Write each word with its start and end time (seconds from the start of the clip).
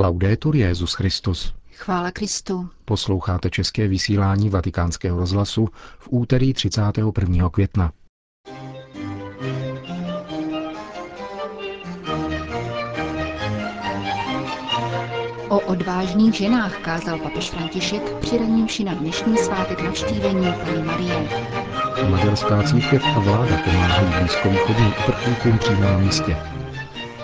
Laudetur 0.00 0.56
Jezus 0.56 0.94
Christus. 0.94 1.54
Chvála 1.74 2.10
Kristu. 2.10 2.68
Posloucháte 2.84 3.50
české 3.50 3.88
vysílání 3.88 4.50
Vatikánského 4.50 5.18
rozhlasu 5.18 5.68
v 5.98 6.08
úterý 6.10 6.54
31. 6.54 7.48
května. 7.48 7.92
O 15.48 15.60
odvážných 15.60 16.34
ženách 16.34 16.78
kázal 16.78 17.18
papež 17.18 17.50
František 17.50 18.16
při 18.16 18.38
ranímši 18.38 18.84
na 18.84 18.94
dnešní 18.94 19.36
svátek 19.36 19.82
navštívení 19.82 20.52
paní 20.64 20.82
Marie. 20.82 21.28
Maďarská 22.10 22.62
církev 22.62 23.02
a 23.16 23.18
vláda 23.18 23.56
pomáhají 23.64 24.08
blízkovýchodním 24.18 24.92
uprchlíkům 25.02 25.58
přímo 25.58 25.80
na 25.80 25.98
místě. 25.98 26.49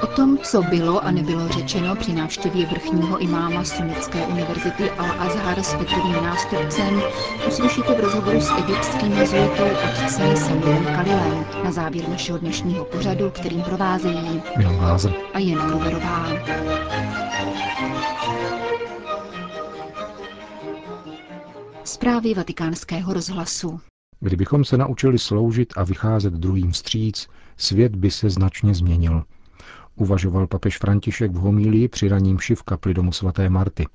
O 0.03 0.07
tom, 0.07 0.39
co 0.39 0.63
bylo 0.63 1.05
a 1.05 1.11
nebylo 1.11 1.49
řečeno 1.49 1.97
při 1.97 2.13
návštěvě 2.13 2.67
vrchního 2.67 3.19
imáma 3.19 3.65
Sunnické 3.65 4.27
univerzity 4.27 4.85
Al-Azhar 4.85 5.61
s 5.63 5.75
Petrovým 5.75 6.13
nástupcem, 6.13 7.03
uslyšíte 7.49 7.95
v 7.95 8.01
rozhovoru 8.01 8.41
s 8.41 8.51
egyptským 8.59 9.13
jezuitou 9.13 9.65
otcem 9.85 10.37
Samuelem 10.37 10.85
Kalilem 10.85 11.45
na 11.65 11.73
závěr 11.73 12.09
našeho 12.09 12.39
dnešního 12.39 12.85
pořadu, 12.85 13.31
kterým 13.31 13.63
provázejí 13.63 14.43
Milan 14.59 15.01
a 15.35 15.39
Jen 15.39 15.59
Gruberová. 15.59 16.27
Zprávy 21.85 22.35
vatikánského 22.35 23.13
rozhlasu. 23.13 23.81
Kdybychom 24.21 24.65
se 24.65 24.77
naučili 24.77 25.19
sloužit 25.19 25.73
a 25.77 25.85
vycházet 25.85 26.33
druhým 26.33 26.73
stříc, 26.75 27.29
svět 27.57 27.97
by 27.97 28.11
se 28.11 28.31
značně 28.31 28.75
změnil. 28.75 29.23
Uvažoval 29.97 30.47
papež 30.47 30.79
František 30.79 31.33
v 31.33 31.35
homílii 31.39 31.89
při 31.89 32.09
raním 32.09 32.39
v 32.55 32.63
kapli 32.63 32.95
domu 32.95 33.13
svaté 33.13 33.49
Marty. 33.51 33.87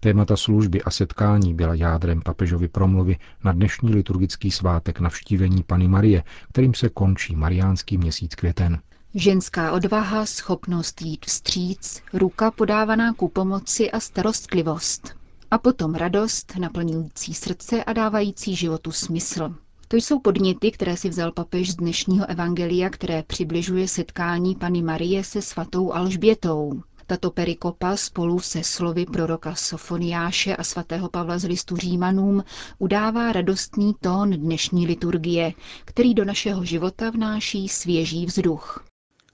Témata 0.00 0.36
služby 0.36 0.82
a 0.82 0.90
setkání 0.90 1.54
byla 1.54 1.74
jádrem 1.74 2.20
papežovy 2.22 2.68
promluvy 2.68 3.16
na 3.44 3.52
dnešní 3.52 3.94
liturgický 3.94 4.50
svátek 4.50 5.00
navštívení 5.00 5.62
Pany 5.62 5.88
Marie, 5.88 6.22
kterým 6.52 6.74
se 6.74 6.88
končí 6.88 7.36
mariánský 7.36 7.98
měsíc 7.98 8.34
květen. 8.34 8.80
Ženská 9.14 9.72
odvaha, 9.72 10.26
schopnost 10.26 11.02
jít 11.02 11.26
vstříc, 11.26 12.02
ruka 12.12 12.50
podávaná 12.50 13.12
ku 13.12 13.28
pomoci 13.28 13.90
a 13.90 14.00
starostlivost. 14.00 15.16
A 15.50 15.58
potom 15.58 15.94
radost, 15.94 16.52
naplňující 16.58 17.34
srdce 17.34 17.84
a 17.84 17.92
dávající 17.92 18.56
životu 18.56 18.92
smysl. 18.92 19.54
To 19.92 19.96
jsou 19.96 20.18
podněty, 20.18 20.70
které 20.70 20.96
si 20.96 21.08
vzal 21.08 21.32
papež 21.32 21.70
z 21.70 21.76
dnešního 21.76 22.30
evangelia, 22.30 22.90
které 22.90 23.22
přibližuje 23.22 23.88
setkání 23.88 24.54
Pany 24.54 24.82
Marie 24.82 25.24
se 25.24 25.42
svatou 25.42 25.92
Alžbětou. 25.92 26.82
Tato 27.06 27.30
perikopa 27.30 27.96
spolu 27.96 28.40
se 28.40 28.64
slovy 28.64 29.06
proroka 29.06 29.54
Sofoniáše 29.54 30.56
a 30.56 30.64
svatého 30.64 31.08
Pavla 31.08 31.38
z 31.38 31.44
listu 31.44 31.76
Římanům 31.76 32.44
udává 32.78 33.32
radostný 33.32 33.94
tón 34.00 34.30
dnešní 34.30 34.86
liturgie, 34.86 35.52
který 35.84 36.14
do 36.14 36.24
našeho 36.24 36.64
života 36.64 37.10
vnáší 37.10 37.68
svěží 37.68 38.26
vzduch. 38.26 38.84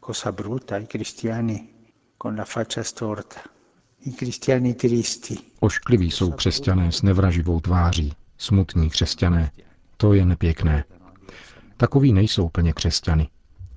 Cosa 0.07 0.33
brutta 0.33 0.79
i 0.79 0.87
cristiani 0.87 1.69
con 2.23 2.39
la 2.39 2.45
faccia 2.45 2.85
storta, 2.85 3.41
i 4.01 4.13
cristiani 4.13 4.75
tristi. 4.75 5.39
Oškliví 5.61 6.11
jsou 6.11 6.31
křesťané 6.31 6.93
s 6.93 7.03
nevraživou 7.03 7.61
tváří, 7.61 8.13
smutní 8.39 8.91
křesťané. 8.91 9.51
To 9.97 10.13
je 10.13 10.27
nepěkné. 10.27 10.85
Takoví 11.77 12.13
nejsou 12.13 12.49
plně 12.49 12.73
křesťany. 12.73 13.29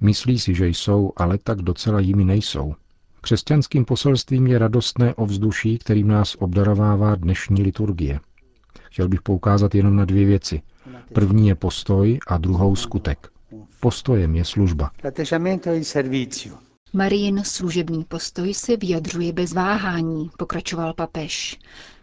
Myslí 0.02 0.39
si, 0.39 0.56
že 0.56 0.67
jsou, 0.67 1.11
ale 1.17 1.38
tak 1.38 1.61
docela 1.61 2.00
jimi 2.00 2.26
nejsou. 2.26 2.76
Křesťanským 3.22 3.86
poselstvím 3.86 4.48
je 4.48 4.59
radostné 4.59 5.14
ovzduší, 5.16 5.78
kterým 5.78 6.08
nás 6.08 6.36
obdarovává 6.39 7.16
dnešní 7.16 7.61
liturgie. 7.64 8.20
Chtěl 8.92 9.09
bych 9.09 9.22
poukázat 9.22 9.76
jenom 9.76 9.95
na 9.95 10.06
dvě 10.06 10.26
věci. 10.26 10.61
První 11.14 11.48
je 11.48 11.56
postoj 11.56 12.20
a 12.27 12.38
druhou 12.38 12.76
skutek. 12.76 13.30
Postojem 13.80 14.36
je 14.36 14.45
služba. 14.45 14.92
Marijin 16.93 17.43
služební 17.43 18.04
postoj 18.04 18.54
se 18.54 18.77
vyjadřuje 18.77 19.33
bez 19.33 19.54
váhání, 19.54 20.30
pokračoval 20.38 20.93
papež. 20.93 21.60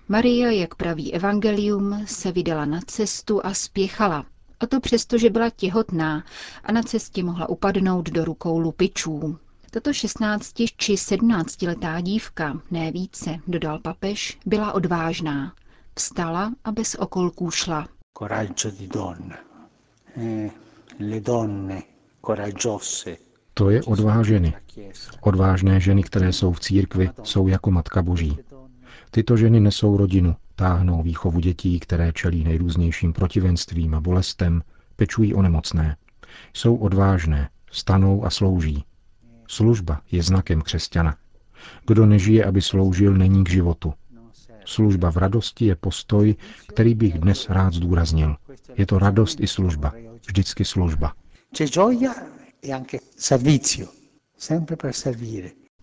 Maria, 0.08 0.50
jak 0.50 0.74
praví 0.74 1.14
evangelium, 1.14 2.02
se 2.06 2.32
vydala 2.32 2.64
na 2.64 2.80
cestu 2.86 3.46
a 3.46 3.54
spěchala. 3.54 4.26
A 4.60 4.66
to 4.66 4.80
přesto, 4.80 5.18
že 5.18 5.30
byla 5.30 5.50
těhotná 5.50 6.24
a 6.64 6.72
na 6.72 6.82
cestě 6.82 7.22
mohla 7.22 7.48
upadnout 7.48 8.10
do 8.10 8.24
rukou 8.24 8.58
lupičů. 8.58 9.38
Tato 9.70 9.92
16 9.92 10.54
či 10.76 10.96
17 10.96 11.62
letá 11.62 12.00
dívka, 12.00 12.60
ne 12.70 12.92
více, 12.92 13.38
dodal 13.46 13.78
papež, 13.78 14.38
byla 14.46 14.72
odvážná. 14.72 15.54
Vstala 15.98 16.52
a 16.64 16.72
bez 16.72 16.94
okolků 16.94 17.50
šla. 17.50 17.88
Coraggio 18.18 18.70
di 18.78 18.88
donna. 18.88 19.36
Eh, 20.16 20.50
le 21.00 21.20
donne 21.20 21.82
coraggiose. 22.26 23.16
To 23.54 23.70
je 23.70 23.82
odvaha 23.82 24.22
ženy. 24.22 24.54
Odvážné 25.20 25.80
ženy, 25.80 26.02
které 26.02 26.32
jsou 26.32 26.52
v 26.52 26.60
církvi, 26.60 27.10
jsou 27.22 27.48
jako 27.48 27.70
Matka 27.70 28.02
Boží. 28.02 28.38
Tyto 29.10 29.36
ženy 29.36 29.60
nesou 29.60 29.96
rodinu, 29.96 30.36
táhnou 30.56 31.02
výchovu 31.02 31.40
dětí, 31.40 31.80
které 31.80 32.12
čelí 32.12 32.44
nejrůznějším 32.44 33.12
protivenstvím 33.12 33.94
a 33.94 34.00
bolestem, 34.00 34.62
pečují 34.96 35.34
o 35.34 35.42
nemocné. 35.42 35.96
Jsou 36.54 36.76
odvážné, 36.76 37.48
stanou 37.70 38.24
a 38.24 38.30
slouží. 38.30 38.84
Služba 39.48 40.00
je 40.12 40.22
znakem 40.22 40.62
křesťana. 40.62 41.16
Kdo 41.86 42.06
nežije, 42.06 42.44
aby 42.44 42.62
sloužil, 42.62 43.14
není 43.14 43.44
k 43.44 43.50
životu. 43.50 43.94
Služba 44.64 45.10
v 45.10 45.16
radosti 45.16 45.66
je 45.66 45.76
postoj, 45.76 46.34
který 46.68 46.94
bych 46.94 47.18
dnes 47.18 47.48
rád 47.48 47.74
zdůraznil. 47.74 48.36
Je 48.76 48.86
to 48.86 48.98
radost 48.98 49.40
i 49.40 49.46
služba. 49.46 49.92
Vždycky 50.26 50.64
služba. 50.64 51.12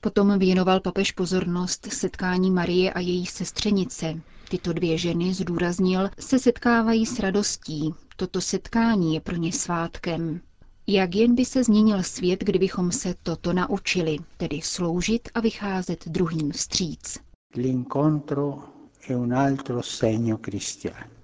Potom 0.04 0.40
věnoval 0.40 0.80
papež 0.80 1.12
pozornost 1.12 1.88
setkání 1.94 2.52
Marie 2.52 2.94
a 2.94 3.00
její 3.00 3.26
sestřenice. 3.26 4.22
Tyto 4.50 4.74
dvě 4.74 4.98
ženy, 4.98 5.34
zdůraznil, 5.34 6.10
se 6.20 6.40
setkávají 6.40 7.06
s 7.06 7.20
radostí. 7.20 7.94
Toto 8.16 8.42
setkání 8.42 9.14
je 9.14 9.22
pro 9.22 9.36
ně 9.36 9.52
svátkem. 9.52 10.42
Jak 10.88 11.16
jen 11.16 11.36
by 11.36 11.46
se 11.46 11.64
změnil 11.64 12.04
svět, 12.04 12.40
kdybychom 12.44 12.92
se 12.92 13.16
toto 13.24 13.54
naučili, 13.54 14.18
tedy 14.38 14.60
sloužit 14.64 15.30
a 15.34 15.40
vycházet 15.40 16.08
druhým 16.08 16.52
vstříc. 16.52 17.20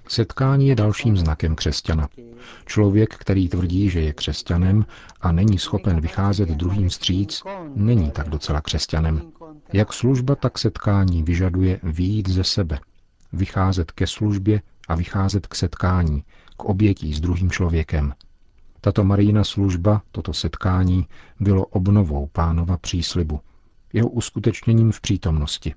Setkání 0.09 0.67
je 0.67 0.75
dalším 0.75 1.17
znakem 1.17 1.55
křesťana. 1.55 2.09
Člověk, 2.65 3.15
který 3.15 3.49
tvrdí, 3.49 3.89
že 3.89 4.01
je 4.01 4.13
křesťanem 4.13 4.85
a 5.21 5.31
není 5.31 5.57
schopen 5.59 6.01
vycházet 6.01 6.49
druhým 6.49 6.89
vstříc, 6.89 7.43
není 7.75 8.11
tak 8.11 8.29
docela 8.29 8.61
křesťanem. 8.61 9.21
Jak 9.73 9.93
služba, 9.93 10.35
tak 10.35 10.57
setkání 10.57 11.23
vyžaduje 11.23 11.79
výjít 11.83 12.29
ze 12.29 12.43
sebe, 12.43 12.79
vycházet 13.33 13.91
ke 13.91 14.07
službě 14.07 14.61
a 14.87 14.95
vycházet 14.95 15.47
k 15.47 15.55
setkání, 15.55 16.23
k 16.57 16.63
obětí 16.63 17.13
s 17.13 17.19
druhým 17.19 17.51
člověkem. 17.51 18.13
Tato 18.81 19.03
Marijina 19.03 19.43
služba, 19.43 20.01
toto 20.11 20.33
setkání, 20.33 21.07
bylo 21.39 21.65
obnovou 21.65 22.27
pánova 22.27 22.77
příslibu, 22.77 23.39
jeho 23.93 24.09
uskutečněním 24.09 24.91
v 24.91 25.01
přítomnosti. 25.01 25.73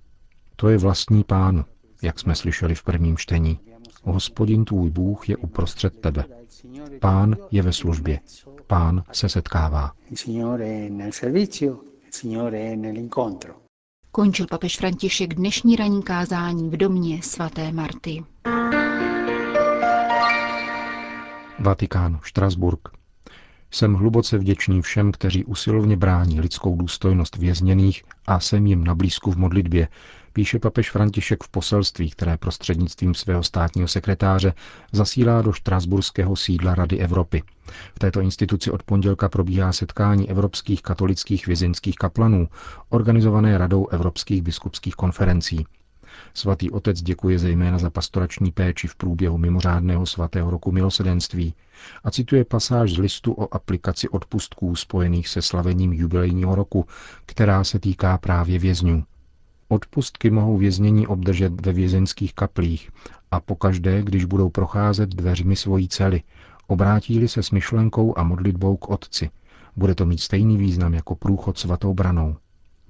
To 0.57 0.69
je 0.69 0.79
vlastní 0.79 1.25
pánu, 1.25 1.65
jak 2.03 2.19
jsme 2.19 2.35
slyšeli 2.35 2.75
v 2.75 2.83
prvním 2.83 3.17
čtení. 3.17 3.61
Hospodin 4.03 4.65
tvůj 4.65 4.91
Bůh 4.91 5.29
je 5.29 5.37
uprostřed 5.37 6.01
tebe. 6.01 6.25
Pán 7.01 7.37
je 7.51 7.63
ve 7.63 7.73
službě. 7.73 8.21
Pán 8.67 9.03
se 9.13 9.29
setkává. 9.29 9.93
Končil 14.13 14.47
papež 14.51 14.77
František 14.79 15.35
dnešní 15.35 15.77
ranní 15.77 16.03
kázání 16.03 16.71
v 16.71 16.77
domě 16.77 17.23
svaté 17.23 17.73
Marty. 17.73 18.25
Vatikán, 21.59 22.19
Štrasburg. 22.23 23.02
Jsem 23.75 23.95
hluboce 23.95 24.39
vděčný 24.39 24.83
všem, 24.83 25.13
kteří 25.13 25.45
usilovně 25.45 25.97
brání 25.97 26.41
lidskou 26.41 26.77
důstojnost 26.77 27.37
vězněných 27.37 28.03
a 28.27 28.41
jsem 28.41 28.67
jim 28.67 28.85
na 28.85 28.95
blízku 28.95 29.31
v 29.31 29.37
modlitbě, 29.37 29.89
píše 30.33 30.59
papež 30.59 30.91
František 30.91 31.45
v 31.45 31.49
poselství, 31.49 32.11
které 32.11 32.37
prostřednictvím 32.39 33.15
svého 33.15 33.43
státního 33.43 33.89
sekretáře 33.89 34.55
zasílá 34.93 35.43
do 35.43 35.53
štrasburského 35.53 36.37
sídla 36.37 36.75
Rady 36.75 36.99
Evropy. 36.99 37.43
V 37.95 37.99
této 37.99 38.21
instituci 38.21 38.71
od 38.71 38.83
pondělka 38.83 39.29
probíhá 39.29 39.73
setkání 39.73 40.31
evropských 40.31 40.83
katolických 40.83 41.47
vězeňských 41.47 41.95
kaplanů, 41.97 42.49
organizované 42.89 43.59
Radou 43.59 43.87
evropských 43.89 44.43
biskupských 44.43 44.95
konferencí. 44.95 45.67
Svatý 46.35 46.71
otec 46.71 47.03
děkuje 47.03 47.39
zejména 47.39 47.79
za 47.79 47.91
pastorační 47.91 48.53
péči 48.53 48.89
v 48.89 48.97
průběhu 48.97 49.39
mimořádného 49.39 50.07
svatého 50.07 50.51
roku 50.51 50.73
milosedenství 50.73 51.55
a 52.05 52.11
cituje 52.11 52.45
pasáž 52.45 52.93
z 52.93 52.99
listu 52.99 53.33
o 53.33 53.55
aplikaci 53.55 54.09
odpustků 54.09 54.77
spojených 54.77 55.29
se 55.29 55.43
slavením 55.43 55.93
jubilejního 55.93 56.55
roku, 56.55 56.87
která 57.27 57.65
se 57.65 57.79
týká 57.79 58.19
právě 58.19 58.59
vězňů. 58.59 59.05
Odpustky 59.69 60.31
mohou 60.31 60.57
věznění 60.57 61.07
obdržet 61.07 61.67
ve 61.67 61.73
vězeňských 61.73 62.35
kaplích 62.35 62.91
a 63.31 63.41
pokaždé, 63.41 64.03
když 64.03 64.25
budou 64.25 64.51
procházet 64.51 65.09
dveřmi 65.09 65.57
svojí 65.57 65.89
cely, 65.89 66.23
obrátí 66.67 67.29
se 67.29 67.43
s 67.43 67.51
myšlenkou 67.51 68.19
a 68.19 68.23
modlitbou 68.23 68.77
k 68.77 68.89
Otci. 68.89 69.31
Bude 69.77 69.95
to 69.95 70.07
mít 70.07 70.21
stejný 70.21 70.57
význam 70.57 70.95
jako 70.95 71.15
průchod 71.15 71.59
svatou 71.59 71.95
branou. 71.95 72.37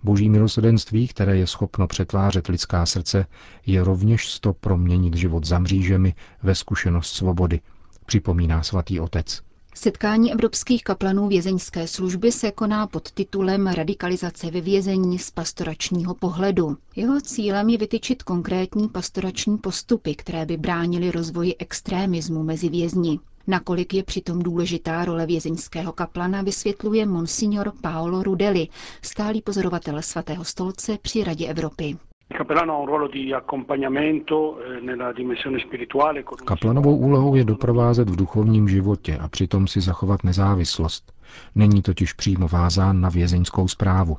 Boží 0.05 0.29
milosedenství, 0.29 1.09
které 1.09 1.37
je 1.37 1.47
schopno 1.47 1.87
přetvářet 1.87 2.47
lidská 2.49 2.87
srdce, 2.87 3.27
je 3.67 3.85
rovněž 3.85 4.31
sto 4.31 4.53
proměnit 4.53 5.15
život 5.17 5.45
za 5.47 5.59
mřížemi 5.59 6.15
ve 6.43 6.55
zkušenost 6.55 7.13
svobody, 7.13 7.61
připomíná 8.07 8.63
svatý 8.63 9.01
otec. 9.01 9.43
Setkání 9.75 10.33
evropských 10.33 10.85
kaplanů 10.85 11.29
vězeňské 11.29 11.89
služby 11.89 12.33
se 12.33 12.51
koná 12.51 12.87
pod 12.87 13.13
titulem 13.13 13.67
Radikalizace 13.67 14.51
ve 14.51 14.61
vězení 14.61 15.19
z 15.19 15.31
pastoračního 15.31 16.15
pohledu. 16.15 16.77
Jeho 16.97 17.21
cílem 17.21 17.69
je 17.69 17.79
vytyčit 17.79 18.23
konkrétní 18.23 18.89
pastorační 18.89 19.59
postupy, 19.59 20.15
které 20.15 20.47
by 20.47 20.57
bránily 20.57 21.11
rozvoji 21.11 21.57
extrémismu 21.59 22.43
mezi 22.43 22.69
vězni. 22.69 23.19
Nakolik 23.47 23.95
je 23.95 24.03
přitom 24.03 24.43
důležitá 24.43 25.05
role 25.05 25.27
vězeňského 25.27 25.93
kaplana, 25.93 26.43
vysvětluje 26.43 27.07
monsignor 27.07 27.73
Paolo 27.81 28.23
Rudeli, 28.23 28.69
stálý 29.03 29.43
pozorovatel 29.43 30.03
svatého 30.03 30.45
stolce 30.45 30.99
při 31.03 31.25
Radě 31.25 31.47
Evropy. 31.47 31.97
Kaplanovou 36.45 36.97
úlohou 36.97 37.35
je 37.35 37.45
doprovázet 37.45 38.11
v 38.11 38.17
duchovním 38.17 38.69
životě 38.69 39.19
a 39.19 39.29
přitom 39.29 39.67
si 39.67 39.81
zachovat 39.81 40.25
nezávislost. 40.25 41.13
Není 41.55 41.83
totiž 41.83 42.13
přímo 42.13 42.49
vázán 42.49 43.01
na 43.01 43.09
vězeňskou 43.09 43.69
zprávu. 43.69 44.17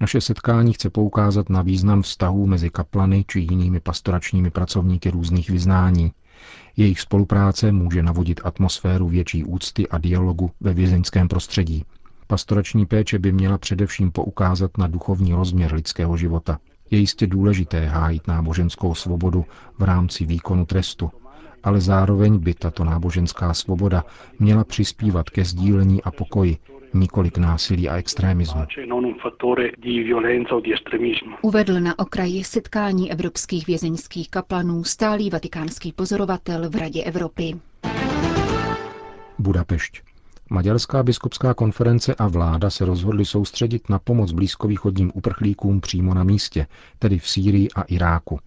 Naše 0.00 0.20
setkání 0.20 0.72
chce 0.72 0.90
poukázat 0.90 1.48
na 1.50 1.62
význam 1.62 2.02
vztahů 2.02 2.46
mezi 2.46 2.70
kaplany 2.70 3.24
či 3.28 3.40
jinými 3.40 3.80
pastoračními 3.80 4.50
pracovníky 4.50 5.10
různých 5.10 5.50
vyznání. 5.50 6.12
Jejich 6.76 7.00
spolupráce 7.00 7.72
může 7.72 8.02
navodit 8.02 8.40
atmosféru 8.44 9.08
větší 9.08 9.44
úcty 9.44 9.88
a 9.88 9.98
dialogu 9.98 10.50
ve 10.60 10.74
vězeňském 10.74 11.28
prostředí. 11.28 11.84
Pastorační 12.26 12.86
péče 12.86 13.18
by 13.18 13.32
měla 13.32 13.58
především 13.58 14.10
poukázat 14.10 14.78
na 14.78 14.86
duchovní 14.86 15.34
rozměr 15.34 15.74
lidského 15.74 16.16
života. 16.16 16.58
Je 16.90 16.98
jistě 16.98 17.26
důležité 17.26 17.86
hájit 17.86 18.28
náboženskou 18.28 18.94
svobodu 18.94 19.44
v 19.78 19.82
rámci 19.82 20.26
výkonu 20.26 20.66
trestu, 20.66 21.10
ale 21.62 21.80
zároveň 21.80 22.38
by 22.38 22.54
tato 22.54 22.84
náboženská 22.84 23.54
svoboda 23.54 24.04
měla 24.38 24.64
přispívat 24.64 25.30
ke 25.30 25.44
sdílení 25.44 26.02
a 26.02 26.10
pokoji, 26.10 26.56
nikoli 26.94 27.30
k 27.30 27.38
násilí 27.38 27.88
a 27.88 27.96
extrémismu. 27.96 28.60
Uvedl 31.42 31.80
na 31.80 31.98
okraji 31.98 32.44
setkání 32.44 33.12
evropských 33.12 33.66
vězeňských 33.66 34.30
kaplanů 34.30 34.84
stálý 34.84 35.30
vatikánský 35.30 35.92
pozorovatel 35.92 36.70
v 36.70 36.74
Radě 36.76 37.02
Evropy. 37.04 37.54
Budapešť. 39.38 40.02
Maďarská 40.50 41.02
biskupská 41.02 41.54
konference 41.54 42.14
a 42.14 42.28
vláda 42.28 42.70
se 42.70 42.84
rozhodly 42.84 43.24
soustředit 43.24 43.88
na 43.88 43.98
pomoc 43.98 44.32
blízkovýchodním 44.32 45.12
uprchlíkům 45.14 45.80
přímo 45.80 46.14
na 46.14 46.24
místě, 46.24 46.66
tedy 46.98 47.18
v 47.18 47.28
Sýrii 47.28 47.68
a 47.76 47.82
Iráku. 47.82 48.38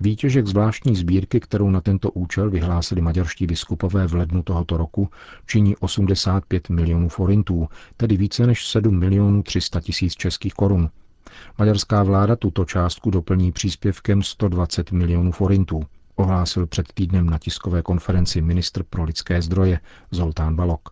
Výtěžek 0.00 0.46
zvláštní 0.46 0.96
sbírky, 0.96 1.40
kterou 1.40 1.70
na 1.70 1.80
tento 1.80 2.10
účel 2.10 2.50
vyhlásili 2.50 3.00
maďarští 3.00 3.46
biskupové 3.46 4.06
v 4.06 4.14
lednu 4.14 4.42
tohoto 4.42 4.76
roku, 4.76 5.08
činí 5.46 5.76
85 5.76 6.68
milionů 6.68 7.08
forintů, 7.08 7.68
tedy 7.96 8.16
více 8.16 8.46
než 8.46 8.66
7 8.66 8.98
milionů 8.98 9.42
300 9.42 9.80
tisíc 9.80 10.14
českých 10.14 10.54
korun. 10.54 10.90
Maďarská 11.58 12.02
vláda 12.02 12.36
tuto 12.36 12.64
částku 12.64 13.10
doplní 13.10 13.52
příspěvkem 13.52 14.22
120 14.22 14.92
milionů 14.92 15.32
forintů, 15.32 15.82
ohlásil 16.16 16.66
před 16.66 16.92
týdnem 16.92 17.30
na 17.30 17.38
tiskové 17.38 17.82
konferenci 17.82 18.42
ministr 18.42 18.82
pro 18.82 19.04
lidské 19.04 19.42
zdroje 19.42 19.80
Zoltán 20.10 20.56
Balok. 20.56 20.88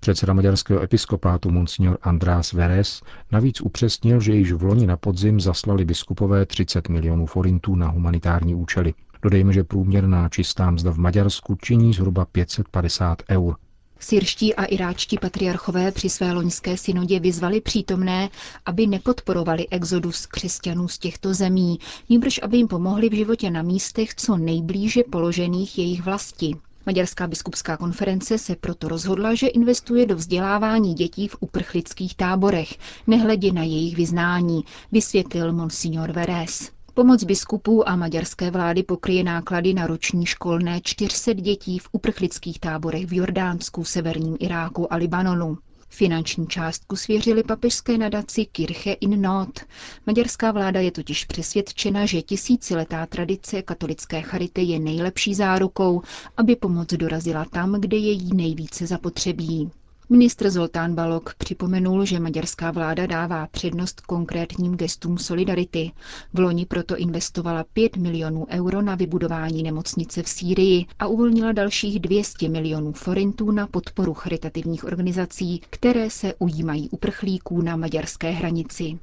Předseda 0.00 0.32
maďarského 0.32 0.82
episkopátu 0.82 1.50
Monsignor 1.50 1.98
András 2.02 2.52
Veres 2.52 3.02
navíc 3.32 3.60
upřesnil, 3.60 4.20
že 4.20 4.34
již 4.34 4.52
v 4.52 4.62
loni 4.62 4.86
na 4.86 4.96
podzim 4.96 5.40
zaslali 5.40 5.84
biskupové 5.84 6.46
30 6.46 6.88
milionů 6.88 7.26
forintů 7.26 7.74
na 7.76 7.88
humanitární 7.88 8.54
účely. 8.54 8.94
Dodejme, 9.22 9.52
že 9.52 9.64
průměrná 9.64 10.28
čistá 10.28 10.70
mzda 10.70 10.90
v 10.90 10.98
Maďarsku 10.98 11.56
činí 11.62 11.92
zhruba 11.94 12.24
550 12.24 13.22
eur. 13.30 13.56
Syrští 13.98 14.54
a 14.54 14.64
iráčtí 14.64 15.18
patriarchové 15.18 15.92
při 15.92 16.08
své 16.08 16.32
loňské 16.32 16.76
synodě 16.76 17.20
vyzvali 17.20 17.60
přítomné, 17.60 18.28
aby 18.66 18.86
nepodporovali 18.86 19.68
exodus 19.68 20.26
křesťanů 20.26 20.88
z 20.88 20.98
těchto 20.98 21.34
zemí, 21.34 21.78
níbrž 22.08 22.40
aby 22.42 22.56
jim 22.56 22.68
pomohli 22.68 23.08
v 23.08 23.14
životě 23.14 23.50
na 23.50 23.62
místech 23.62 24.14
co 24.14 24.36
nejblíže 24.36 25.02
položených 25.10 25.78
jejich 25.78 26.02
vlasti. 26.02 26.56
Maďarská 26.86 27.26
biskupská 27.26 27.76
konference 27.76 28.38
se 28.38 28.56
proto 28.56 28.88
rozhodla, 28.88 29.34
že 29.34 29.46
investuje 29.46 30.06
do 30.06 30.16
vzdělávání 30.16 30.94
dětí 30.94 31.28
v 31.28 31.36
uprchlických 31.40 32.14
táborech, 32.14 32.78
nehledě 33.06 33.52
na 33.52 33.62
jejich 33.62 33.96
vyznání, 33.96 34.64
vysvětlil 34.92 35.52
monsignor 35.52 36.12
Veres. 36.12 36.70
Pomoc 36.94 37.24
biskupů 37.24 37.88
a 37.88 37.96
maďarské 37.96 38.50
vlády 38.50 38.82
pokryje 38.82 39.24
náklady 39.24 39.74
na 39.74 39.86
roční 39.86 40.26
školné 40.26 40.80
400 40.84 41.32
dětí 41.32 41.78
v 41.78 41.88
uprchlických 41.92 42.60
táborech 42.60 43.06
v 43.06 43.12
Jordánsku, 43.12 43.84
severním 43.84 44.36
Iráku 44.40 44.92
a 44.92 44.96
Libanonu. 44.96 45.58
Finanční 45.92 46.46
částku 46.46 46.96
svěřili 46.96 47.42
papežské 47.42 47.98
nadaci 47.98 48.44
Kirche 48.46 48.92
in 48.92 49.22
Not. 49.22 49.60
Maďarská 50.06 50.52
vláda 50.52 50.80
je 50.80 50.90
totiž 50.90 51.24
přesvědčena, 51.24 52.06
že 52.06 52.22
tisíciletá 52.22 53.06
tradice 53.06 53.62
katolické 53.62 54.22
charity 54.22 54.62
je 54.62 54.78
nejlepší 54.78 55.34
zárukou, 55.34 56.02
aby 56.36 56.56
pomoc 56.56 56.88
dorazila 56.88 57.44
tam, 57.44 57.80
kde 57.80 57.96
je 57.96 58.12
jí 58.12 58.34
nejvíce 58.34 58.86
zapotřebí. 58.86 59.70
Ministr 60.12 60.50
Zoltán 60.50 60.94
Balok 60.94 61.34
připomenul, 61.34 62.04
že 62.04 62.20
maďarská 62.20 62.70
vláda 62.70 63.06
dává 63.06 63.46
přednost 63.46 64.00
konkrétním 64.00 64.76
gestům 64.76 65.18
solidarity. 65.18 65.92
V 66.34 66.38
loni 66.38 66.66
proto 66.66 66.96
investovala 66.96 67.64
5 67.72 67.96
milionů 67.96 68.46
euro 68.50 68.82
na 68.82 68.94
vybudování 68.94 69.62
nemocnice 69.62 70.22
v 70.22 70.28
Sýrii 70.28 70.86
a 70.98 71.06
uvolnila 71.06 71.52
dalších 71.52 72.00
200 72.00 72.48
milionů 72.48 72.92
forintů 72.92 73.50
na 73.50 73.66
podporu 73.66 74.14
charitativních 74.14 74.84
organizací, 74.84 75.60
které 75.70 76.10
se 76.10 76.34
ujímají 76.38 76.88
uprchlíků 76.90 77.62
na 77.62 77.76
maďarské 77.76 78.30
hranici. 78.30 78.98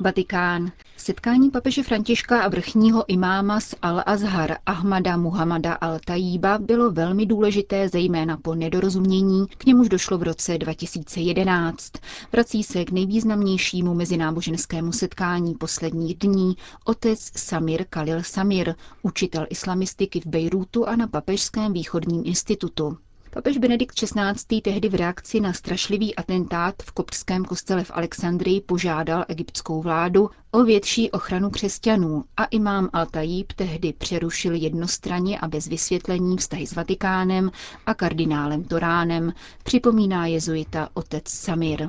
Vatikán. 0.00 0.72
Setkání 0.96 1.50
papeže 1.50 1.82
Františka 1.82 2.40
a 2.42 2.48
vrchního 2.48 3.04
imáma 3.10 3.60
z 3.60 3.74
Al-Azhar 3.82 4.56
Ahmada 4.66 5.16
Muhammada 5.16 5.74
al-Tajíba 5.74 6.58
bylo 6.58 6.90
velmi 6.90 7.26
důležité, 7.26 7.88
zejména 7.88 8.36
po 8.36 8.54
nedorozumění, 8.54 9.46
k 9.58 9.64
němuž 9.66 9.88
došlo 9.88 10.18
v 10.18 10.22
roce 10.22 10.58
2011. 10.58 11.92
Vrací 12.32 12.62
se 12.62 12.84
k 12.84 12.90
nejvýznamnějšímu 12.90 13.94
mezináboženskému 13.94 14.92
setkání 14.92 15.54
posledních 15.54 16.14
dní 16.18 16.56
otec 16.84 17.20
Samir 17.36 17.84
Khalil 17.90 18.22
Samir, 18.22 18.74
učitel 19.02 19.46
islamistiky 19.50 20.20
v 20.20 20.26
Bejrútu 20.26 20.86
a 20.88 20.96
na 20.96 21.06
Papežském 21.06 21.72
východním 21.72 22.22
institutu. 22.26 22.98
Papež 23.36 23.58
Benedikt 23.58 23.94
XVI. 23.94 24.60
tehdy 24.60 24.88
v 24.88 24.94
reakci 24.94 25.40
na 25.40 25.52
strašlivý 25.52 26.16
atentát 26.16 26.74
v 26.82 26.92
koptském 26.92 27.44
kostele 27.44 27.84
v 27.84 27.90
Alexandrii 27.94 28.60
požádal 28.60 29.24
egyptskou 29.28 29.82
vládu 29.82 30.30
o 30.50 30.64
větší 30.64 31.10
ochranu 31.10 31.50
křesťanů 31.50 32.24
a 32.36 32.44
imám 32.44 32.86
Al-Tajib 32.86 33.46
tehdy 33.56 33.92
přerušil 33.92 34.54
jednostranně 34.54 35.38
a 35.38 35.48
bez 35.48 35.66
vysvětlení 35.66 36.36
vztahy 36.36 36.66
s 36.66 36.74
Vatikánem 36.74 37.50
a 37.86 37.94
kardinálem 37.94 38.64
Toránem, 38.64 39.32
připomíná 39.64 40.26
jezuita 40.26 40.88
otec 40.94 41.28
Samir. 41.28 41.88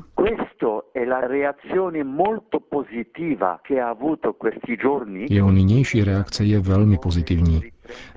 Jeho 5.30 5.52
nynější 5.52 6.04
reakce 6.04 6.46
je 6.46 6.60
velmi 6.60 6.98
pozitivní. 6.98 7.62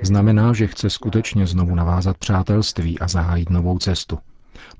Znamená, 0.02 0.52
že 0.52 0.66
chce 0.66 0.90
skutečně 0.90 1.46
znovu 1.46 1.74
navázat 1.74 2.18
přátelství 2.18 2.98
a 2.98 3.08
zahájit 3.08 3.50
novou 3.50 3.78
cestu. 3.78 4.18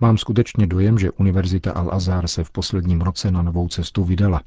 Mám 0.01 0.19
skutečně 0.19 0.67
dojem, 0.67 0.99
že 0.99 1.11
Univerzita 1.11 1.73
Al-Azhar 1.73 2.27
se 2.27 2.45
v 2.45 2.51
posledním 2.51 3.01
roce 3.01 3.31
na 3.31 3.43
novou 3.43 3.69
cestu 3.69 4.05
vydala. 4.05 4.41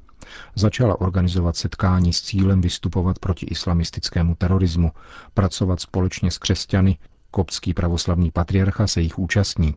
Začala 0.55 1.01
organizovat 1.01 1.55
setkání 1.55 2.13
s 2.13 2.21
cílem 2.21 2.61
vystupovat 2.61 3.19
proti 3.19 3.45
islamistickému 3.45 4.35
terorismu, 4.35 4.91
pracovat 5.33 5.81
společně 5.81 6.31
s 6.31 6.37
křesťany, 6.37 6.97
koptský 7.31 7.73
pravoslavný 7.73 8.31
patriarcha 8.31 8.87
se 8.87 9.01
jich 9.01 9.19
účastní. 9.19 9.75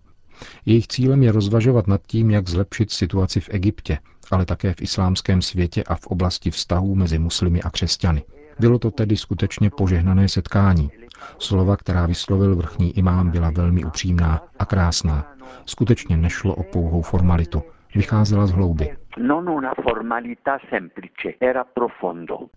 Jejich 0.66 0.86
cílem 0.86 1.22
je 1.22 1.32
rozvažovat 1.32 1.86
nad 1.86 2.00
tím, 2.06 2.30
jak 2.30 2.48
zlepšit 2.48 2.90
situaci 2.92 3.40
v 3.40 3.48
Egyptě, 3.52 3.98
ale 4.30 4.46
také 4.46 4.74
v 4.74 4.82
islámském 4.82 5.42
světě 5.42 5.84
a 5.84 5.94
v 5.94 6.06
oblasti 6.06 6.50
vztahů 6.50 6.94
mezi 6.94 7.18
muslimy 7.18 7.62
a 7.62 7.70
křesťany. 7.70 8.22
Bylo 8.58 8.78
to 8.78 8.90
tedy 8.90 9.16
skutečně 9.16 9.70
požehnané 9.70 10.28
setkání. 10.28 10.90
Slova, 11.38 11.76
která 11.76 12.06
vyslovil 12.06 12.56
vrchní 12.56 12.98
imám, 12.98 13.30
byla 13.30 13.50
velmi 13.50 13.84
upřímná 13.84 14.44
a 14.58 14.64
krásná. 14.64 15.32
Skutečně 15.66 16.16
nešlo 16.16 16.54
o 16.54 16.62
pouhou 16.62 17.02
formalitu. 17.02 17.62
vycházela 17.94 18.46
z 18.46 18.50
hlouby. 18.50 18.96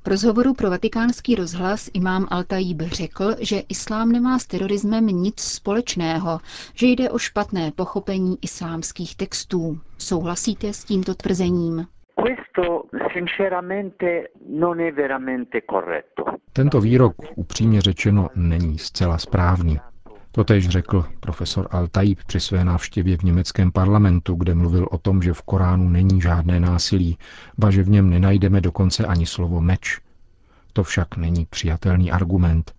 V 0.04 0.08
rozhovoru 0.08 0.54
pro 0.54 0.70
vatikánský 0.70 1.36
rozhlas 1.36 1.90
imám 1.94 2.28
Altajíb 2.32 2.82
řekl, 2.82 3.36
že 3.40 3.60
islám 3.70 4.12
nemá 4.12 4.40
s 4.40 4.48
terorismem 4.48 5.08
nic 5.08 5.42
společného, 5.42 6.40
že 6.76 6.88
jde 6.88 7.10
o 7.10 7.18
špatné 7.18 7.72
pochopení 7.76 8.38
islámských 8.42 9.16
textů. 9.16 9.80
Souhlasíte 9.98 10.74
s 10.74 10.84
tímto 10.84 11.16
tvrzením? 11.16 11.86
Tento 16.54 16.82
výrok, 16.82 17.16
upřímně 17.36 17.82
řečeno, 17.82 18.28
není 18.36 18.78
zcela 18.78 19.18
správný. 19.18 19.80
Totež 20.40 20.70
řekl 20.70 21.06
profesor 21.20 21.68
Al-Taib 21.68 22.18
při 22.28 22.40
své 22.40 22.66
návštěvě 22.66 23.18
v 23.18 23.24
německém 23.24 23.72
parlamentu, 23.72 24.36
kde 24.36 24.56
mluvil 24.56 24.88
o 24.92 24.98
tom, 24.98 25.22
že 25.22 25.34
v 25.34 25.42
Koránu 25.42 25.90
není 25.90 26.22
žádné 26.22 26.60
násilí, 26.60 27.18
ba 27.58 27.72
že 27.72 27.84
v 27.84 27.90
něm 27.90 28.10
nenajdeme 28.10 28.62
dokonce 28.62 29.06
ani 29.06 29.26
slovo 29.26 29.62
meč. 29.62 30.00
To 30.74 30.84
však 30.84 31.18
není 31.18 31.46
přijatelný 31.50 32.12
argument. 32.12 32.72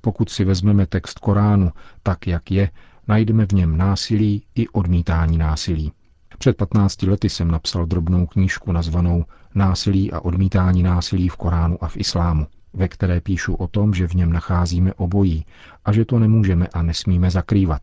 Pokud 0.00 0.28
si 0.30 0.44
vezmeme 0.44 0.86
text 0.86 1.18
Koránu 1.18 1.72
tak, 2.02 2.26
jak 2.26 2.50
je, 2.50 2.70
najdeme 3.08 3.46
v 3.46 3.52
něm 3.52 3.76
násilí 3.76 4.42
i 4.54 4.68
odmítání 4.68 5.38
násilí. 5.38 5.92
Před 6.38 6.56
15 6.56 7.02
lety 7.02 7.28
jsem 7.28 7.50
napsal 7.50 7.86
drobnou 7.86 8.26
knížku 8.26 8.72
nazvanou 8.72 9.24
Násilí 9.54 10.12
a 10.12 10.20
odmítání 10.20 10.82
násilí 10.82 11.28
v 11.28 11.36
Koránu 11.36 11.84
a 11.84 11.88
v 11.88 11.96
Islámu 11.96 12.46
ve 12.76 12.88
které 12.88 13.20
píšu 13.20 13.54
o 13.54 13.66
tom, 13.66 13.94
že 13.94 14.08
v 14.08 14.14
něm 14.14 14.32
nacházíme 14.32 14.94
obojí 14.94 15.44
a 15.84 15.92
že 15.92 16.04
to 16.04 16.18
nemůžeme 16.18 16.66
a 16.66 16.82
nesmíme 16.82 17.30
zakrývat. 17.30 17.82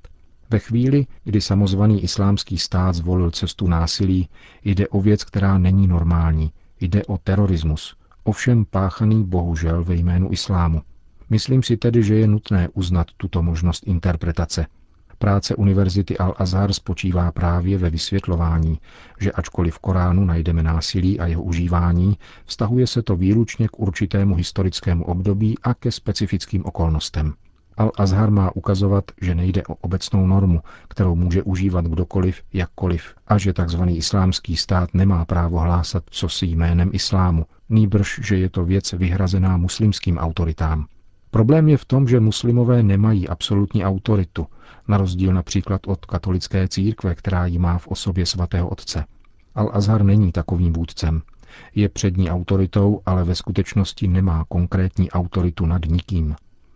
Ve 0.49 0.59
chvíli, 0.59 1.05
kdy 1.23 1.41
samozvaný 1.41 2.03
islámský 2.03 2.57
stát 2.57 2.95
zvolil 2.95 3.31
cestu 3.31 3.67
násilí, 3.67 4.29
jde 4.63 4.87
o 4.87 5.01
věc, 5.01 5.23
která 5.23 5.57
není 5.57 5.87
normální. 5.87 6.51
Jde 6.79 7.05
o 7.05 7.17
terorismus, 7.17 7.95
ovšem 8.23 8.65
páchaný 8.65 9.23
bohužel 9.23 9.83
ve 9.83 9.95
jménu 9.95 10.31
islámu. 10.31 10.81
Myslím 11.29 11.63
si 11.63 11.77
tedy, 11.77 12.03
že 12.03 12.15
je 12.15 12.27
nutné 12.27 12.69
uznat 12.73 13.07
tuto 13.17 13.43
možnost 13.43 13.87
interpretace– 13.87 14.65
Práce 15.23 15.55
Univerzity 15.55 16.15
Al-Azhar 16.17 16.71
spočívá 16.71 17.31
právě 17.31 17.77
ve 17.77 17.89
vysvětlování, 17.89 18.79
že 19.19 19.31
ačkoliv 19.31 19.75
v 19.75 19.79
Koránu 19.79 20.25
najdeme 20.25 20.63
násilí 20.63 21.19
a 21.19 21.27
jeho 21.27 21.43
užívání, 21.43 22.17
vztahuje 22.45 22.87
se 22.87 23.01
to 23.01 23.15
výlučně 23.15 23.67
k 23.67 23.79
určitému 23.79 24.35
historickému 24.35 25.05
období 25.05 25.57
a 25.63 25.73
ke 25.73 25.91
specifickým 25.91 26.65
okolnostem. 26.65 27.33
Al-Azhar 27.77 28.31
má 28.31 28.55
ukazovat, 28.55 29.03
že 29.21 29.35
nejde 29.35 29.63
o 29.67 29.75
obecnou 29.75 30.27
normu, 30.27 30.61
kterou 30.87 31.15
může 31.15 31.43
užívat 31.43 31.85
kdokoliv, 31.85 32.41
jakkoliv, 32.53 33.15
a 33.27 33.37
že 33.37 33.53
tzv. 33.53 33.81
islámský 33.87 34.57
stát 34.57 34.93
nemá 34.93 35.25
právo 35.25 35.59
hlásat 35.59 36.03
co 36.09 36.29
si 36.29 36.45
jménem 36.45 36.89
islámu, 36.93 37.45
nýbrž, 37.69 38.19
že 38.23 38.37
je 38.37 38.49
to 38.49 38.65
věc 38.65 38.93
vyhrazená 38.93 39.57
muslimským 39.57 40.17
autoritám. 40.17 40.85
Problém 41.33 41.69
je 41.69 41.77
v 41.77 41.85
tom, 41.85 42.07
že 42.07 42.19
muslimové 42.19 42.83
nemají 42.83 43.27
absolutní 43.27 43.85
autoritu, 43.85 44.47
na 44.87 44.97
rozdíl 44.97 45.33
například 45.33 45.87
od 45.87 46.05
katolické 46.05 46.67
církve, 46.67 47.15
která 47.15 47.45
ji 47.45 47.59
má 47.59 47.77
v 47.77 47.87
osobě 47.87 48.25
svatého 48.25 48.69
otce. 48.69 49.05
Al-Azhar 49.55 50.03
není 50.03 50.31
takovým 50.31 50.73
vůdcem. 50.73 51.21
Je 51.75 51.89
přední 51.89 52.29
autoritou, 52.29 53.01
ale 53.05 53.23
ve 53.23 53.35
skutečnosti 53.35 54.07
nemá 54.07 54.45
konkrétní 54.49 55.11
autoritu 55.11 55.65
nad 55.65 55.85
nikým. 55.85 56.35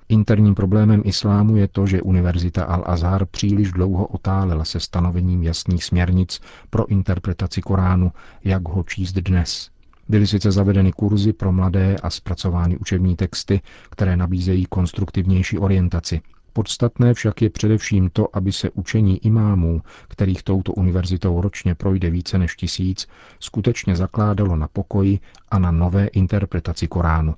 Interním 0.10 0.56
problémem 0.56 1.02
islámu 1.06 1.56
je 1.56 1.68
to, 1.68 1.88
že 1.88 2.02
Univerzita 2.02 2.66
Al-Azhar 2.66 3.26
příliš 3.26 3.72
dlouho 3.72 4.06
otálela 4.08 4.66
se 4.66 4.80
stanovením 4.80 5.44
jasných 5.44 5.84
směrnic 5.84 6.42
pro 6.70 6.88
interpretaci 6.88 7.62
Koránu, 7.62 8.12
jak 8.44 8.68
ho 8.68 8.84
číst 8.84 9.14
dnes. 9.14 9.70
Byly 10.10 10.28
sice 10.28 10.52
zavedeny 10.52 10.92
kurzy 10.92 11.34
pro 11.34 11.52
mladé 11.52 11.96
a 12.04 12.10
zpracovány 12.10 12.78
učební 12.78 13.16
texty, 13.16 13.62
které 13.90 14.18
nabízejí 14.18 14.66
konstruktivnější 14.66 15.58
orientaci, 15.60 16.22
Podstatné 16.58 17.14
však 17.14 17.42
je 17.42 17.50
především 17.50 18.10
to, 18.14 18.36
aby 18.38 18.52
se 18.52 18.70
učení 18.70 19.26
imámů, 19.26 19.82
kterých 20.08 20.44
touto 20.44 20.74
univerzitou 20.74 21.42
ročně 21.42 21.76
projde 21.76 22.10
více 22.10 22.38
než 22.38 22.56
tisíc, 22.56 23.08
skutečně 23.40 23.96
zakládalo 23.96 24.56
na 24.56 24.68
pokoji 24.68 25.20
a 25.50 25.60
na 25.60 25.72
nové 25.72 26.08
interpretaci 26.08 26.88
Koránu. 26.88 27.36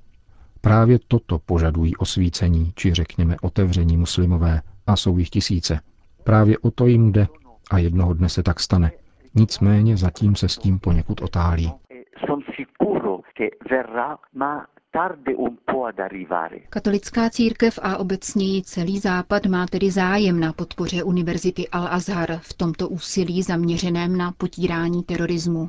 Právě 0.60 0.98
toto 1.08 1.38
požadují 1.38 1.96
osvícení, 1.96 2.72
či 2.76 2.94
řekněme 2.94 3.36
otevření 3.42 3.96
muslimové, 3.96 4.62
a 4.86 4.96
jsou 4.96 5.18
jich 5.18 5.30
tisíce. 5.30 5.80
Právě 6.24 6.58
o 6.58 6.70
to 6.70 6.86
jim 6.86 7.12
jde 7.12 7.26
a 7.70 7.78
jednoho 7.78 8.14
dne 8.14 8.28
se 8.28 8.42
tak 8.42 8.60
stane. 8.60 8.92
Nicméně 9.34 9.96
zatím 9.96 10.36
se 10.36 10.48
s 10.48 10.58
tím 10.58 10.78
poněkud 10.78 11.20
otálí. 11.22 11.72
Katolická 16.70 17.30
církev 17.30 17.78
a 17.82 17.96
obecněji 17.96 18.62
celý 18.62 18.98
Západ 18.98 19.46
má 19.46 19.66
tedy 19.66 19.90
zájem 19.90 20.40
na 20.40 20.52
podpoře 20.52 21.02
Univerzity 21.02 21.62
Al-Azhar 21.72 22.38
v 22.42 22.54
tomto 22.54 22.88
úsilí 22.88 23.42
zaměřeném 23.42 24.16
na 24.16 24.32
potírání 24.32 25.02
terorismu. 25.02 25.68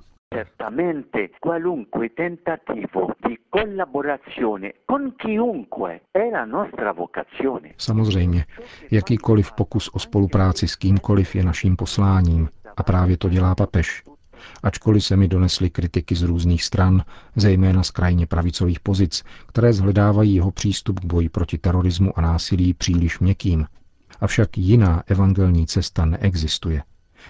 Samozřejmě, 7.77 8.45
jakýkoliv 8.91 9.51
pokus 9.51 9.89
o 9.93 9.99
spolupráci 9.99 10.67
s 10.67 10.75
kýmkoliv 10.75 11.35
je 11.35 11.43
naším 11.43 11.75
posláním. 11.75 12.49
A 12.77 12.83
právě 12.83 13.17
to 13.17 13.29
dělá 13.29 13.55
papež 13.55 14.03
ačkoliv 14.63 15.05
se 15.05 15.17
mi 15.17 15.27
donesly 15.27 15.69
kritiky 15.69 16.15
z 16.15 16.21
různých 16.21 16.63
stran, 16.63 17.03
zejména 17.35 17.83
z 17.83 17.91
krajně 17.91 18.27
pravicových 18.27 18.79
pozic, 18.79 19.23
které 19.47 19.73
zhledávají 19.73 20.35
jeho 20.35 20.51
přístup 20.51 20.99
k 20.99 21.05
boji 21.05 21.29
proti 21.29 21.57
terorismu 21.57 22.19
a 22.19 22.21
násilí 22.21 22.73
příliš 22.73 23.19
měkkým. 23.19 23.65
Avšak 24.21 24.57
jiná 24.57 25.03
evangelní 25.07 25.67
cesta 25.67 26.05
neexistuje. 26.05 26.83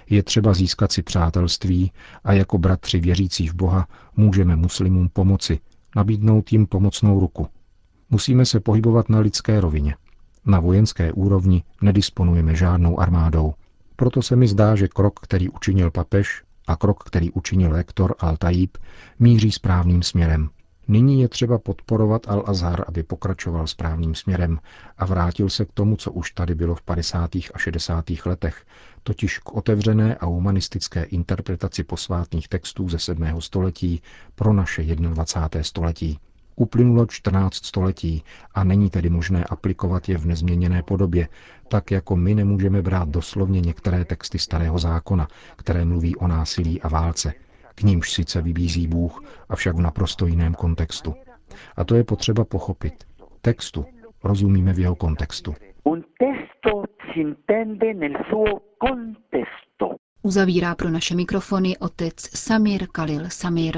Je 0.09 0.23
třeba 0.23 0.53
získat 0.53 0.91
si 0.91 1.03
přátelství 1.03 1.91
a 2.23 2.33
jako 2.33 2.57
bratři 2.57 2.99
věřící 2.99 3.47
v 3.47 3.55
Boha 3.55 3.87
můžeme 4.15 4.55
muslimům 4.55 5.09
pomoci, 5.13 5.59
nabídnout 5.95 6.51
jim 6.51 6.67
pomocnou 6.67 7.19
ruku. 7.19 7.47
Musíme 8.09 8.45
se 8.45 8.59
pohybovat 8.59 9.09
na 9.09 9.19
lidské 9.19 9.61
rovině. 9.61 9.95
Na 10.45 10.59
vojenské 10.59 11.13
úrovni 11.13 11.63
nedisponujeme 11.81 12.55
žádnou 12.55 12.99
armádou. 12.99 13.53
Proto 13.95 14.21
se 14.21 14.35
mi 14.35 14.47
zdá, 14.47 14.75
že 14.75 14.87
krok, 14.87 15.19
který 15.19 15.49
učinil 15.49 15.91
papež, 15.91 16.43
a 16.67 16.75
krok, 16.75 17.03
který 17.03 17.31
učinil 17.31 17.71
lektor 17.71 18.15
Al-Tajib, 18.19 18.69
míří 19.19 19.51
správným 19.51 20.03
směrem. 20.03 20.49
Nyní 20.87 21.21
je 21.21 21.27
třeba 21.27 21.57
podporovat 21.57 22.27
Al-Azhar, 22.27 22.83
aby 22.87 23.03
pokračoval 23.03 23.67
správným 23.67 24.15
směrem 24.15 24.59
a 24.97 25.05
vrátil 25.05 25.49
se 25.49 25.65
k 25.65 25.71
tomu, 25.73 25.95
co 25.95 26.11
už 26.11 26.31
tady 26.31 26.55
bylo 26.55 26.75
v 26.75 26.81
50. 26.81 27.35
a 27.35 27.57
60. 27.57 28.05
letech, 28.25 28.65
totiž 29.03 29.39
k 29.39 29.53
otevřené 29.53 30.15
a 30.15 30.25
humanistické 30.25 31.03
interpretaci 31.03 31.83
posvátných 31.83 32.47
textů 32.47 32.89
ze 32.89 32.99
7. 32.99 33.41
století 33.41 34.01
pro 34.35 34.53
naše 34.53 34.83
21. 34.83 35.63
století. 35.63 36.19
Uplynulo 36.55 37.05
14 37.05 37.53
století 37.65 38.23
a 38.53 38.63
není 38.63 38.89
tedy 38.89 39.09
možné 39.09 39.43
aplikovat 39.43 40.09
je 40.09 40.17
v 40.17 40.25
nezměněné 40.25 40.83
podobě, 40.83 41.27
tak 41.67 41.91
jako 41.91 42.15
my 42.15 42.35
nemůžeme 42.35 42.81
brát 42.81 43.09
doslovně 43.09 43.61
některé 43.61 44.05
texty 44.05 44.39
Starého 44.39 44.79
zákona, 44.79 45.27
které 45.55 45.85
mluví 45.85 46.15
o 46.15 46.27
násilí 46.27 46.81
a 46.81 46.87
válce. 46.87 47.33
K 47.75 47.81
nímž 47.83 48.11
sice 48.11 48.41
vybízí 48.41 48.87
Bůh, 48.87 49.23
avšak 49.49 49.75
v 49.75 49.81
naprosto 49.81 50.25
jiném 50.25 50.53
kontextu. 50.53 51.13
A 51.75 51.83
to 51.83 51.95
je 51.95 52.03
potřeba 52.03 52.45
pochopit. 52.45 52.93
Textu 53.41 53.85
rozumíme 54.23 54.73
v 54.73 54.79
jeho 54.79 54.95
kontextu. 54.95 55.55
Uzavírá 60.23 60.75
pro 60.75 60.89
naše 60.89 61.15
mikrofony 61.15 61.77
otec 61.77 62.15
Samir 62.37 62.87
Kalil 62.91 63.29
Samir. 63.29 63.77